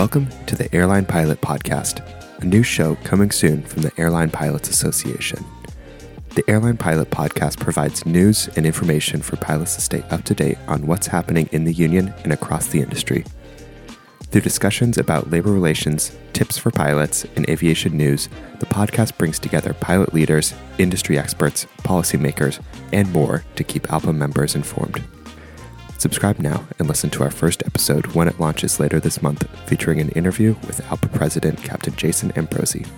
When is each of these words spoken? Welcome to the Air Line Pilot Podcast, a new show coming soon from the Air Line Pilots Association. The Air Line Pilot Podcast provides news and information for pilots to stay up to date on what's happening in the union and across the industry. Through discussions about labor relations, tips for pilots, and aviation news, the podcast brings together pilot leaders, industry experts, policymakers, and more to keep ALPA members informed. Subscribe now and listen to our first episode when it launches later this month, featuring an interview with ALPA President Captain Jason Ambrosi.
Welcome 0.00 0.30
to 0.46 0.56
the 0.56 0.74
Air 0.74 0.86
Line 0.86 1.04
Pilot 1.04 1.42
Podcast, 1.42 2.00
a 2.40 2.44
new 2.46 2.62
show 2.62 2.94
coming 3.04 3.30
soon 3.30 3.60
from 3.60 3.82
the 3.82 3.92
Air 3.98 4.08
Line 4.08 4.30
Pilots 4.30 4.70
Association. 4.70 5.44
The 6.30 6.42
Air 6.48 6.58
Line 6.58 6.78
Pilot 6.78 7.10
Podcast 7.10 7.60
provides 7.60 8.06
news 8.06 8.48
and 8.56 8.64
information 8.64 9.20
for 9.20 9.36
pilots 9.36 9.74
to 9.74 9.82
stay 9.82 10.02
up 10.08 10.24
to 10.24 10.34
date 10.34 10.56
on 10.68 10.86
what's 10.86 11.08
happening 11.08 11.50
in 11.52 11.64
the 11.64 11.74
union 11.74 12.14
and 12.24 12.32
across 12.32 12.68
the 12.68 12.80
industry. 12.80 13.26
Through 14.30 14.40
discussions 14.40 14.96
about 14.96 15.30
labor 15.30 15.52
relations, 15.52 16.16
tips 16.32 16.56
for 16.56 16.70
pilots, 16.70 17.26
and 17.36 17.46
aviation 17.50 17.94
news, 17.94 18.30
the 18.58 18.64
podcast 18.64 19.18
brings 19.18 19.38
together 19.38 19.74
pilot 19.74 20.14
leaders, 20.14 20.54
industry 20.78 21.18
experts, 21.18 21.66
policymakers, 21.80 22.58
and 22.94 23.12
more 23.12 23.44
to 23.56 23.64
keep 23.64 23.82
ALPA 23.88 24.16
members 24.16 24.54
informed. 24.54 25.04
Subscribe 26.00 26.38
now 26.38 26.66
and 26.78 26.88
listen 26.88 27.10
to 27.10 27.22
our 27.22 27.30
first 27.30 27.62
episode 27.66 28.14
when 28.14 28.26
it 28.26 28.40
launches 28.40 28.80
later 28.80 28.98
this 28.98 29.20
month, 29.20 29.46
featuring 29.68 30.00
an 30.00 30.08
interview 30.12 30.54
with 30.66 30.80
ALPA 30.84 31.12
President 31.12 31.62
Captain 31.62 31.94
Jason 31.94 32.32
Ambrosi. 32.32 32.88